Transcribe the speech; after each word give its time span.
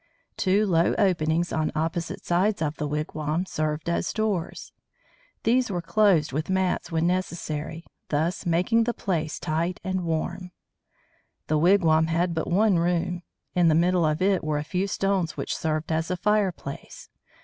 Two 0.35 0.65
low 0.65 0.95
openings 0.97 1.53
on 1.53 1.71
opposite 1.75 2.25
sides 2.25 2.59
of 2.59 2.77
the 2.77 2.87
wigwam 2.87 3.45
served 3.45 3.87
as 3.87 4.11
doors. 4.11 4.71
These 5.43 5.69
were 5.69 5.79
closed 5.83 6.33
with 6.33 6.49
mats 6.49 6.91
when 6.91 7.05
necessary, 7.05 7.85
thus 8.09 8.43
making 8.43 8.85
the 8.85 8.95
place 8.95 9.37
tight 9.39 9.79
and 9.83 10.03
warm. 10.03 10.53
The 11.45 11.59
wigwam 11.59 12.07
had 12.07 12.33
but 12.33 12.47
one 12.49 12.79
room. 12.79 13.21
In 13.53 13.67
the 13.67 13.75
middle 13.75 14.03
of 14.07 14.23
it 14.23 14.43
were 14.43 14.57
a 14.57 14.63
few 14.63 14.87
stones 14.87 15.37
which 15.37 15.55
served 15.55 15.91
as 15.91 16.09
a 16.09 16.17
fireplace. 16.17 17.07